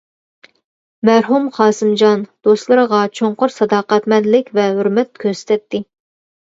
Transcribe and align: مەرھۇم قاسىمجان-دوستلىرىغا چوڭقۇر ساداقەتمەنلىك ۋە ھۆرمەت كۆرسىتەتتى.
مەرھۇم 1.09 1.45
قاسىمجان-دوستلىرىغا 1.59 3.03
چوڭقۇر 3.21 3.57
ساداقەتمەنلىك 3.61 4.53
ۋە 4.59 4.69
ھۆرمەت 4.81 5.19
كۆرسىتەتتى. 5.27 5.89